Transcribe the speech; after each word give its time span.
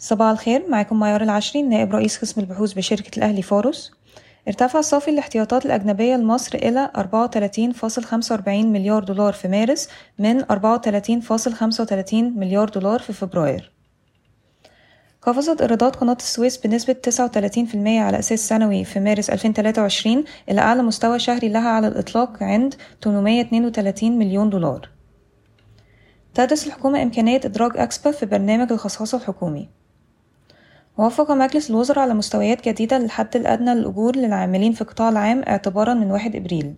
صباح 0.00 0.30
الخير 0.30 0.68
معاكم 0.68 0.98
معيار 0.98 1.22
العشري 1.22 1.62
نائب 1.62 1.94
رئيس 1.94 2.18
قسم 2.18 2.40
البحوث 2.40 2.72
بشركة 2.72 3.18
الأهلي 3.18 3.42
فارس 3.42 3.92
ارتفع 4.48 4.80
صافي 4.80 5.10
الاحتياطات 5.10 5.66
الأجنبية 5.66 6.16
لمصر 6.16 6.58
إلى 6.58 6.90
34.45 6.96 8.48
مليار 8.48 9.04
دولار 9.04 9.32
في 9.32 9.48
مارس 9.48 9.88
من 10.18 10.42
34.35 10.44 12.14
مليار 12.14 12.68
دولار 12.68 12.98
في 13.00 13.12
فبراير. 13.12 13.72
قفزت 15.22 15.60
إيرادات 15.60 15.96
قناة 15.96 16.16
السويس 16.20 16.56
بنسبة 16.56 16.96
39% 17.08 17.76
على 17.76 18.18
أساس 18.18 18.48
سنوي 18.48 18.84
في 18.84 19.00
مارس 19.00 19.30
2023 19.30 20.24
إلى 20.50 20.60
أعلى 20.60 20.82
مستوى 20.82 21.18
شهري 21.18 21.48
لها 21.48 21.68
على 21.68 21.88
الإطلاق 21.88 22.42
عند 22.42 22.74
832 23.04 24.18
مليون 24.18 24.50
دولار. 24.50 24.88
تدرس 26.34 26.66
الحكومة 26.66 27.02
إمكانية 27.02 27.40
إدراج 27.44 27.72
أكسبا 27.76 28.10
في 28.10 28.26
برنامج 28.26 28.72
الخصاصة 28.72 29.18
الحكومي. 29.18 29.78
وافق 30.98 31.30
مجلس 31.30 31.70
الوزراء 31.70 31.98
على 31.98 32.14
مستويات 32.14 32.68
جديدة 32.68 32.98
للحد 32.98 33.36
الأدنى 33.36 33.74
للأجور 33.74 34.16
للعاملين 34.16 34.72
في 34.72 34.80
القطاع 34.80 35.08
العام 35.08 35.42
اعتبارا 35.48 35.94
من 35.94 36.10
واحد 36.10 36.36
إبريل. 36.36 36.74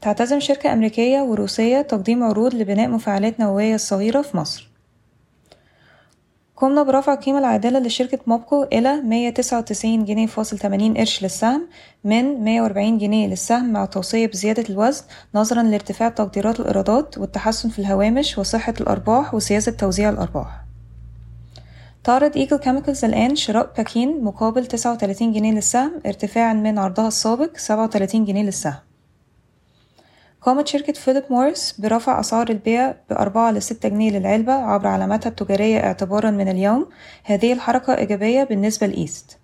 تعتزم 0.00 0.40
شركة 0.40 0.72
أمريكية 0.72 1.20
وروسية 1.20 1.82
تقديم 1.82 2.22
عروض 2.22 2.54
لبناء 2.54 2.88
مفاعلات 2.88 3.40
نووية 3.40 3.76
صغيرة 3.76 4.22
في 4.22 4.36
مصر. 4.36 4.68
قمنا 6.56 6.82
برفع 6.82 7.12
القيمة 7.12 7.38
العادلة 7.38 7.78
لشركة 7.78 8.18
موبكو 8.26 8.62
إلى 8.62 9.00
199 9.00 10.04
جنيه 10.04 10.26
فاصل 10.26 10.58
80 10.58 10.96
قرش 10.96 11.22
للسهم 11.22 11.68
من 12.04 12.44
140 12.44 12.98
جنيه 12.98 13.26
للسهم 13.26 13.72
مع 13.72 13.84
توصية 13.84 14.26
بزيادة 14.26 14.64
الوزن 14.70 15.04
نظرا 15.34 15.62
لارتفاع 15.62 16.08
تقديرات 16.08 16.60
الإيرادات 16.60 17.18
والتحسن 17.18 17.68
في 17.68 17.78
الهوامش 17.78 18.38
وصحة 18.38 18.74
الأرباح 18.80 19.34
وسياسة 19.34 19.72
توزيع 19.72 20.10
الأرباح. 20.10 20.61
تعرض 22.04 22.36
إيجل 22.36 22.56
كيميكالز 22.56 23.04
الآن 23.04 23.36
شراء 23.36 23.72
باكين 23.76 24.24
مقابل 24.24 24.66
39 24.66 25.32
جنيه 25.32 25.52
للسهم 25.52 26.00
ارتفاعا 26.06 26.52
من 26.52 26.78
عرضها 26.78 27.08
السابق 27.08 27.56
37 27.56 28.24
جنيه 28.24 28.42
للسهم. 28.42 28.78
قامت 30.40 30.68
شركة 30.68 30.92
فيليب 30.92 31.24
موريس 31.30 31.80
برفع 31.80 32.20
أسعار 32.20 32.50
البيع 32.50 32.94
بأربعة 33.10 33.50
لستة 33.50 33.88
جنيه 33.88 34.18
للعلبة 34.18 34.52
عبر 34.52 34.86
علاماتها 34.86 35.30
التجارية 35.30 35.78
اعتبارا 35.78 36.30
من 36.30 36.48
اليوم. 36.48 36.88
هذه 37.24 37.52
الحركة 37.52 37.96
إيجابية 37.98 38.44
بالنسبة 38.44 38.86
لإيست 38.86 39.38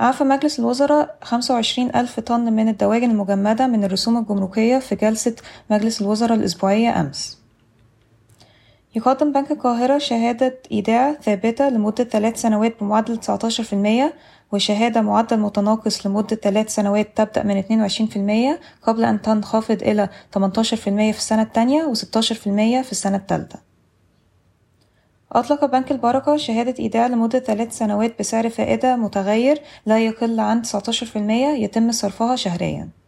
أعفى 0.00 0.24
مجلس 0.24 0.58
الوزراء 0.58 1.18
25 1.22 1.90
ألف 1.96 2.20
طن 2.20 2.52
من 2.52 2.68
الدواجن 2.68 3.10
المجمدة 3.10 3.66
من 3.66 3.84
الرسوم 3.84 4.18
الجمركية 4.18 4.78
في 4.78 4.94
جلسة 4.94 5.36
مجلس 5.70 6.02
الوزراء 6.02 6.38
الأسبوعية 6.38 7.00
أمس. 7.00 7.39
يقدم 8.94 9.32
بنك 9.32 9.50
القاهرة 9.50 9.98
شهادة 9.98 10.58
إيداع 10.72 11.12
ثابتة 11.12 11.68
لمدة 11.68 12.04
ثلاث 12.04 12.40
سنوات 12.40 12.80
بمعدل 12.80 13.18
19% 14.10 14.12
وشهادة 14.52 15.00
معدل 15.00 15.40
متناقص 15.40 16.06
لمدة 16.06 16.36
ثلاث 16.36 16.74
سنوات 16.74 17.16
تبدأ 17.16 17.42
من 17.42 17.62
22% 18.56 18.58
قبل 18.82 19.04
أن 19.04 19.22
تنخفض 19.22 19.82
إلى 19.82 20.08
18% 20.38 20.42
في 20.72 21.18
السنة 21.18 21.42
الثانية 21.42 21.92
و16% 21.92 22.82
في 22.82 22.92
السنة 22.92 23.16
الثالثة 23.16 23.58
أطلق 25.32 25.64
بنك 25.64 25.92
البركة 25.92 26.36
شهادة 26.36 26.74
إيداع 26.78 27.06
لمدة 27.06 27.38
ثلاث 27.38 27.78
سنوات 27.78 28.18
بسعر 28.18 28.48
فائدة 28.48 28.96
متغير 28.96 29.62
لا 29.86 29.98
يقل 29.98 30.40
عن 30.40 30.62
19% 30.62 31.16
يتم 31.16 31.92
صرفها 31.92 32.36
شهريًا. 32.36 32.99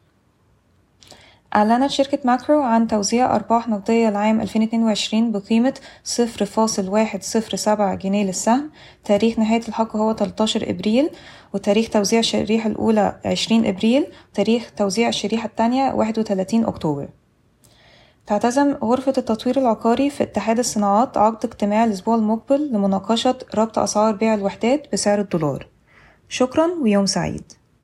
أعلنت 1.57 1.91
شركة 1.91 2.19
ماكرو 2.25 2.63
عن 2.63 2.87
توزيع 2.87 3.37
أرباح 3.37 3.69
نقدية 3.69 4.11
لعام 4.11 4.41
2022 4.41 5.33
بقيمة 5.33 5.75
صفر 6.05 6.45
فاصل 6.45 6.89
واحد 6.89 7.23
صفر 7.23 7.57
سبعة 7.57 7.95
جنيه 7.95 8.25
للسهم. 8.25 8.71
تاريخ 9.05 9.39
نهاية 9.39 9.61
الحق 9.69 9.97
هو 9.97 10.13
13 10.13 10.71
إبريل 10.71 11.11
وتاريخ 11.55 11.89
توزيع 11.89 12.19
الشريحة 12.19 12.71
الأولى 12.71 13.21
20 13.25 13.67
إبريل 13.67 14.07
وتاريخ 14.33 14.73
توزيع 14.77 15.09
الشريحة 15.09 15.47
الثانية 15.47 15.93
31 15.93 16.65
أكتوبر. 16.65 17.09
تعتزم 18.27 18.75
غرفة 18.85 19.15
التطوير 19.19 19.59
العقاري 19.59 20.11
في 20.11 20.23
اتحاد 20.23 20.59
الصناعات 20.59 21.17
عقد 21.17 21.45
اجتماع 21.45 21.85
الأسبوع 21.85 22.15
المقبل 22.15 22.73
لمناقشة 22.73 23.39
ربط 23.55 23.79
أسعار 23.79 24.15
بيع 24.15 24.35
الوحدات 24.35 24.93
بسعر 24.93 25.21
الدولار. 25.21 25.67
شكرا 26.29 26.67
ويوم 26.83 27.07
سعيد. 27.07 27.62